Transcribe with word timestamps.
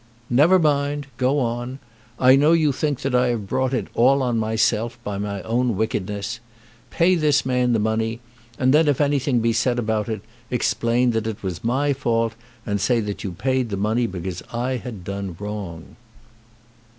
"Never 0.31 0.57
mind. 0.57 1.05
Go 1.17 1.37
on. 1.37 1.77
I 2.19 2.35
know 2.35 2.53
you 2.53 2.71
think 2.71 3.01
that 3.01 3.13
I 3.13 3.27
have 3.27 3.45
brought 3.45 3.71
it 3.71 3.87
all 3.93 4.23
on 4.23 4.39
myself 4.39 4.97
by 5.03 5.19
my 5.19 5.43
own 5.43 5.77
wickedness. 5.77 6.39
Pay 6.89 7.13
this 7.13 7.45
man 7.45 7.73
the 7.73 7.77
money, 7.77 8.19
and 8.57 8.73
then 8.73 8.87
if 8.87 8.99
anything 8.99 9.41
be 9.41 9.53
said 9.53 9.77
about 9.77 10.09
it, 10.09 10.21
explain 10.49 11.11
that 11.11 11.27
it 11.27 11.43
was 11.43 11.63
my 11.63 11.93
fault, 11.93 12.33
and 12.65 12.81
say 12.81 12.99
that 13.01 13.23
you 13.23 13.31
paid 13.31 13.69
the 13.69 13.77
money 13.77 14.07
because 14.07 14.41
I 14.51 14.77
had 14.77 15.03
done 15.03 15.35
wrong." 15.37 15.97